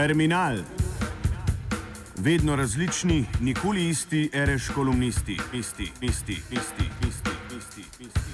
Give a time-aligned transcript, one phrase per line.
[0.00, 0.56] Terminal.
[2.26, 8.32] Vedno različni, nikoli isti, ereš kolumnisti, isti, isti, isti, isti, isti, isti.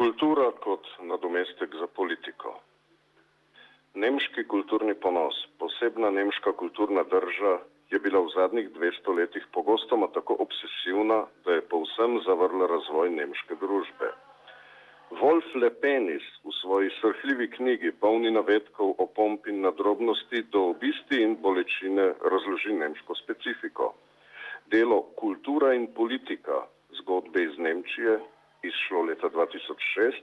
[0.00, 2.50] Kultura kot nadomestek za politiko.
[3.94, 7.54] Nemški kulturni ponos, posebna nemška kulturna drža,
[7.94, 13.54] je bila v zadnjih 200 letih pogostoma tako obsesivna, da je povsem zavrla razvoj nemške
[13.62, 14.10] družbe.
[15.20, 21.36] Wolf Lepenis v svoji srhljivi knjigi, polni navedkov o pompi in nadrobnosti, do obisti in
[21.40, 23.94] bolečine razloži nemško specifiko.
[24.68, 26.66] Delo Kultura in politika,
[27.00, 28.18] zgodbe iz Nemčije,
[28.62, 30.20] izšlo leta 2006,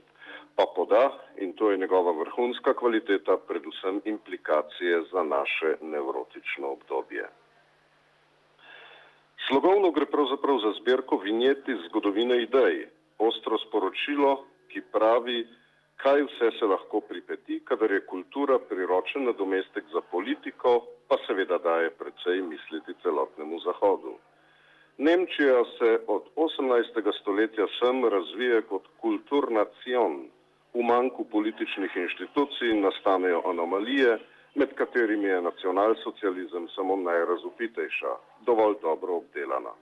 [0.54, 1.10] pa poda,
[1.42, 7.28] in to je njegova vrhunska kvaliteta, predvsem implikacije za naše nevrotično obdobje.
[9.48, 12.86] Slogovno gre pravzaprav za zbirko vinjeti zgodovine idej,
[13.18, 15.46] ostro sporočilo, ki pravi,
[16.02, 21.90] kaj vse se lahko pripeti, kadar je kultura priročen nadomestek za politiko, pa seveda daje
[22.00, 24.16] predvsej misliti celotnemu Zahodu.
[24.98, 27.12] Nemčija se od 18.
[27.20, 30.26] stoletja sem razvije kot kulturnacion,
[30.74, 34.18] v manjku političnih inštitucij nastanejo anomalije,
[34.54, 38.12] med katerimi je nacionalsocializem samo najrazupitejša,
[38.46, 39.74] dovolj dobro obdelana.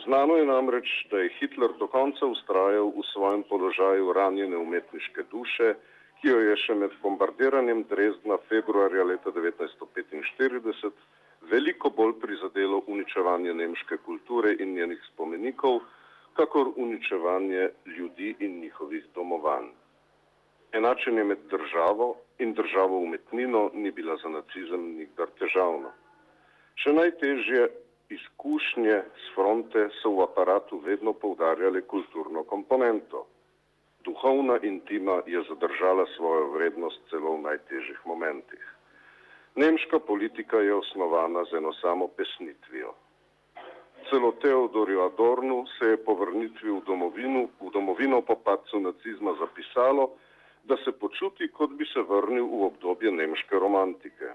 [0.00, 5.74] Znano je namreč, da je Hitler do konca ustrajal v svojem položaju ranjene umetniške duše,
[6.20, 10.90] ki jo je še med bombardiranjem Dresdna februarja leta 1945
[11.50, 15.80] veliko bolj prizadelo uničevanje nemške kulture in njenih spomenikov,
[16.38, 19.68] kakor uničevanje ljudi in njihovih domovanj.
[20.72, 25.92] Enačenje med državo in državo umetnino ni bila za nacizem nikdar težavna.
[26.80, 27.68] Še najtežje
[28.14, 33.26] izkušnje s fronte so v aparatu vedno poudarjale kulturno komponento.
[34.04, 38.64] Duhovna intima je zadržala svojo vrednost celo v najtežjih momentih.
[39.54, 42.94] Nemška politika je osnovana z eno samo pesnitvijo.
[44.10, 50.10] Celo Teodorju Adornu se je po vrnitvi v domovino, v domovino po padcu nacizma zapisalo,
[50.64, 54.34] da se počuti, kot bi se vrnil v obdobje nemške romantike.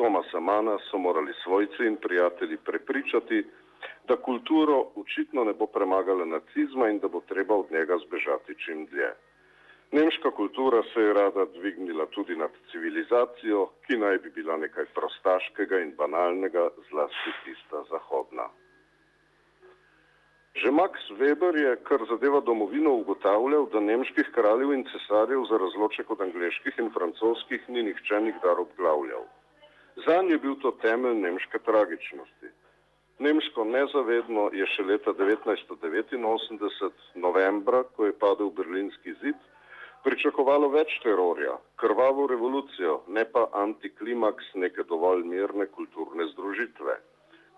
[0.00, 3.46] Tomasa Mana so morali svojci in prijatelji prepričati,
[4.08, 8.86] da kulturo očitno ne bo premagala nacizma in da bo treba od njega zbežati čim
[8.86, 9.10] dlje.
[9.92, 15.80] Nemška kultura se je rada dvignila tudi nad civilizacijo, ki naj bi bila nekaj prostaškega
[15.80, 18.46] in banalnega, zlasti tista zahodna.
[20.54, 26.10] Že Max Weber je, kar zadeva domovino, ugotavljal, da nemških kraljev in cesarjev za razloček
[26.10, 29.28] od angliških in francoskih ni nihče nikdar obglavljal.
[30.06, 32.48] Zanj je bil to temelj nemške tragičnosti.
[33.20, 39.36] Nemško nezavedno je še leta 1989, novembra, ko je padel berlinski zid,
[40.04, 46.96] pričakovalo več terorja, krvavo revolucijo, ne pa antiklimaks neke dovolj mirne kulturne združitve.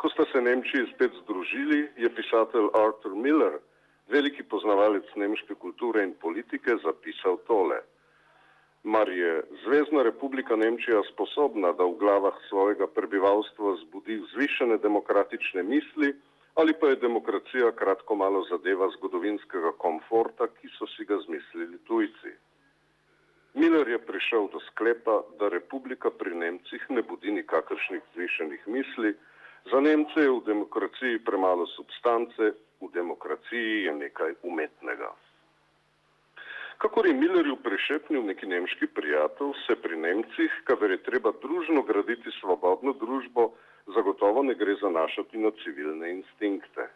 [0.03, 3.61] Ko sta se Nemčiji spet združili, je pisatelj Arthur Miller,
[4.11, 7.79] veliki poznavalec nemške kulture in politike, zapisal tole.
[8.85, 16.15] Mar je Zvezdna republika Nemčija sposobna, da v glavah svojega prebivalstva zbudi zvišene demokratične misli,
[16.55, 22.35] ali pa je demokracija kratko malo zadeva zgodovinskega komforta, ki so si ga zmislili tujci.
[23.55, 29.15] Miller je prišel do sklepa, da republika pri Nemcih ne budi nikakršnih zvišenih misli,
[29.71, 32.43] Za Nemce je v demokraciji premalo substance,
[32.81, 35.15] v demokraciji je nekaj umetnega.
[36.83, 42.31] Kakor je Millerju prešepnil neki nemški prijatelj, se pri Nemcih, kadar je treba družno graditi
[42.41, 43.53] svobodno družbo,
[43.95, 46.89] zagotovo ne gre zanašati na civilne instinkte.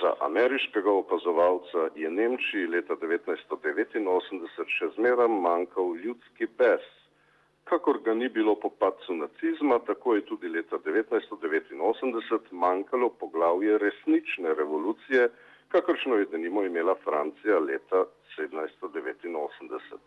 [0.00, 6.86] Za ameriškega opazovalca je Nemčiji leta 1989 še zmeraj manjkal ljudski bes,
[7.66, 14.54] Kakor ga ni bilo po padcu nacizma, tako je tudi leta 1989 manjkalo poglavje resnične
[14.54, 15.28] revolucije,
[15.68, 18.04] kakršno je denimo imela Francija leta
[18.38, 19.98] 1789.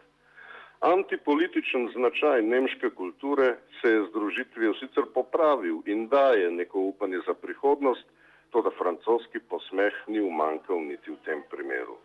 [0.80, 8.06] Antipolitičen značaj nemške kulture se je združitvijo sicer popravil in daje neko upanje za prihodnost,
[8.50, 11.98] to da francoski posmeh ni umankal niti v tem primeru.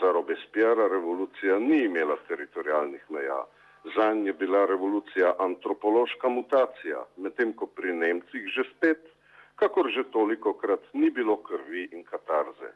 [0.00, 3.44] Za Robespiera revolucija ni imela teritorijalnih meja.
[3.96, 9.00] Zanj je bila revolucija antropološka mutacija, medtem ko pri Nemcih že spet,
[9.58, 12.72] kakor že toliko krat, ni bilo krvi in katarze.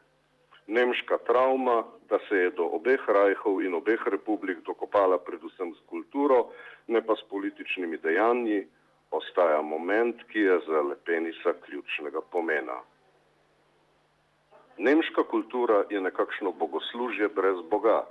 [0.67, 6.51] Nemška travma, da se je do obeh rajhov in obeh republik dokopala predvsem s kulturo,
[6.87, 8.67] ne pa s političnimi dejanji,
[9.11, 12.79] ostaja moment, ki je za Lepenisa ključnega pomena.
[14.77, 18.07] Nemška kultura je nekakšno bogoslužje brez Boga.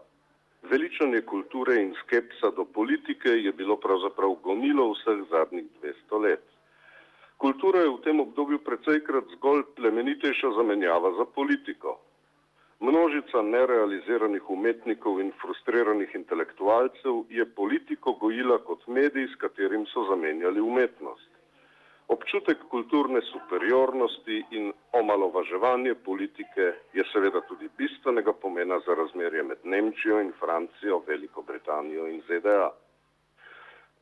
[0.63, 6.45] Veličanje kulture in skepsa do politike je bilo pravzaprav gonilo vseh zadnjih 200 let.
[7.43, 11.99] Kultura je v tem obdobju precejkrat zgolj plemenitejša zamenjava za politiko.
[12.79, 20.63] Množica nerealiziranih umetnikov in frustriranih intelektualcev je politiko gojila kot medij, s katerim so zamenjali
[20.63, 21.31] umetnost.
[22.15, 30.21] Občutek kulturne superiornosti in omalovaževanje politike je seveda tudi bistvenega pomena za razmerje med Nemčijo
[30.21, 32.71] in Francijo, Veliko Britanijo in ZDA.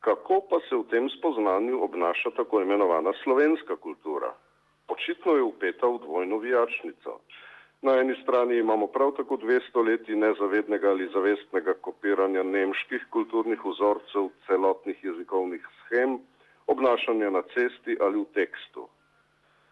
[0.01, 4.33] Kako pa se v tem spoznanju obnaša tako imenovana slovenska kultura?
[4.87, 7.19] Očitno je upeta v dvojno vijačnico.
[7.81, 14.29] Na eni strani imamo prav tako dve stoletji nezavednega ali zavestnega kopiranja nemških kulturnih vzorcev,
[14.47, 16.19] celotnih jezikovnih schem,
[16.67, 18.87] obnašanja na cesti ali v tekstu.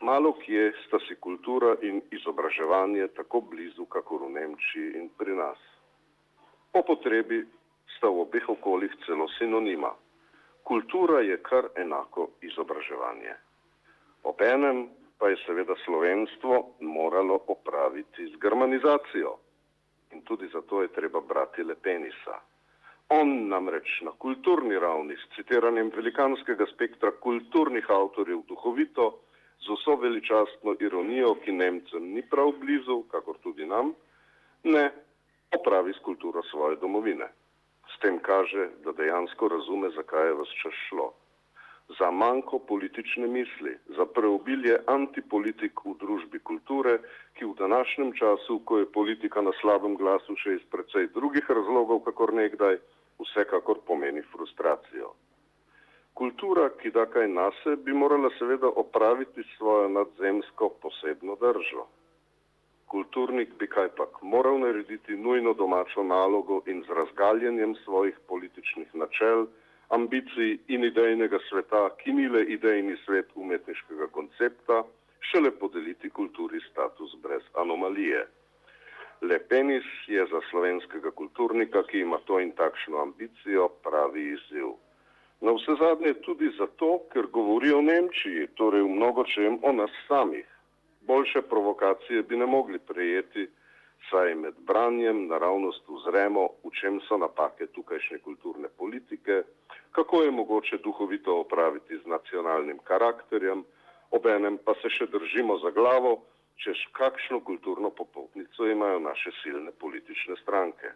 [0.01, 5.57] Malo kje sta si kultura in izobraževanje tako blizu, kakor v Nemčiji in pri nas.
[6.71, 7.41] Po potrebi
[7.97, 9.91] sta v obeh okoljih celo sinonima.
[10.69, 13.31] Kultura je kar enako izobraževanje.
[14.24, 14.83] Obenem
[15.18, 19.31] pa je seveda slovenstvo moralo opraviti z germanizacijo
[20.12, 22.38] in tudi zato je treba brati Lepenisa.
[23.10, 29.10] On namreč na kulturni ravni s citiranjem velikanskega spektra kulturnih avtorjev duhovito,
[29.65, 33.95] z vso veličastno ironijo, ki Nemcem ni prav blizu, kakor tudi nam,
[34.63, 34.92] ne
[35.57, 37.33] opravi s kulturo svoje domovine.
[38.00, 41.07] S tem kaže, da dejansko razume, zakaj je vse čas šlo.
[42.00, 46.94] Za manjko politične misli, za preobilje antipolitik v družbi kulture,
[47.36, 52.00] ki v današnjem času, ko je politika na slabem glasu še iz precej drugih razlogov,
[52.07, 52.80] kakor nekdaj,
[53.19, 55.12] vsekakor pomeni frustracijo.
[56.16, 61.90] Kultura, ki da kaj nase, bi morala seveda opraviti svojo nadzemsko posebno držo.
[63.09, 69.47] Kulturnik bi kaj pak moral narediti nujno domačo nalogo in z razgaljenjem svojih političnih načel,
[69.89, 74.83] ambicij in idejnega sveta, ki ni le idejni svet umetniškega koncepta,
[75.31, 78.27] šele podeliti kulturi status brez anomalije.
[79.21, 84.69] Lepenis je za slovenskega kulturnika, ki ima to in takšno ambicijo, pravi izziv.
[85.41, 89.97] Na vse zadnje tudi zato, ker govori o Nemčiji, torej v mnogo čem o nas
[90.07, 90.58] samih.
[91.09, 93.47] Boljše provokacije bi ne mogli prejeti,
[94.09, 99.41] saj med branjem naravnost vzremo, v čem so napake tukajšnje kulturne politike,
[99.91, 103.65] kako je mogoče duhovito opraviti z nacionalnim karakterjem,
[104.11, 106.13] obenem pa se še držimo za glavo,
[106.61, 110.94] češ kakšno kulturno popotnico imajo naše silne politične stranke.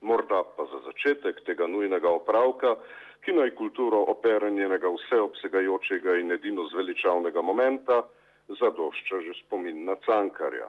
[0.00, 2.74] Morda pa za začetek tega nujnega opravka,
[3.22, 8.02] ki naj kulturo operanjenega vseobsegajočega in edino zveličavnega momenta
[8.48, 10.68] zadošča že spomin na cankarja.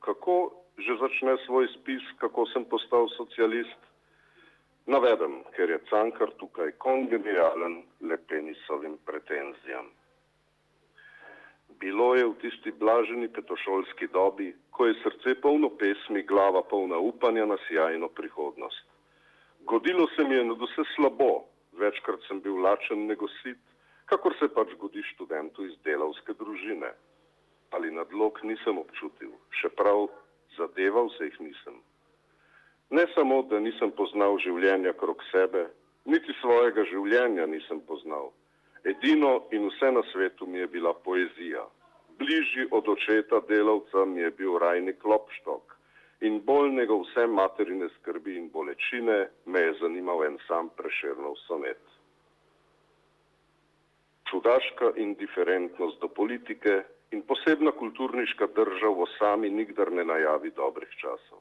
[0.00, 3.80] Kako že začne svoj spis, kako sem postal socialist?
[4.86, 9.90] Navedem, ker je cankar tukaj kongenialen lepenisovim pretenzijam.
[11.82, 17.44] Bilo je v tisti blaženi petošolski dobi, ko je srce polno pesmi, glava polna upanja
[17.46, 18.86] na sjajno prihodnost.
[19.68, 23.58] Godilo se mi je nad vse slabo, večkrat sem bil lačen negosit,
[24.08, 26.92] kakor se pač godi študentu iz delavske družine.
[27.70, 30.08] Ali nadlog nisem občutil, še prav
[30.56, 31.76] zadeval se jih nisem.
[32.90, 35.66] Ne samo, da nisem poznal življenja krok sebe,
[36.08, 38.30] niti svojega življenja nisem poznal.
[38.88, 41.66] Edino in vse na svetu mi je bila poezija.
[42.18, 45.76] Bližji od očeta delavca mi je bil rajni klopštok
[46.24, 51.97] in bolj nego vse materine skrbi in bolečine me je zanimal en sam prešernov sonet.
[54.30, 61.40] Čudaška indiferentnost do politike in posebna kulturniška drža v osami nikdar ne najavi dobrih časov.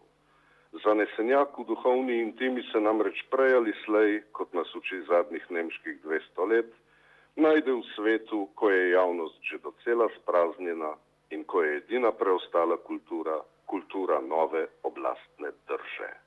[0.83, 6.47] Zanesenjak v duhovni intimi se namreč prej ali slej, kot nas uči zadnjih nemških 200
[6.51, 6.71] let,
[7.35, 10.95] najde v svetu, ko je javnost že docela spraznjena
[11.31, 16.26] in ko je edina preostala kultura, kultura nove oblastne drže.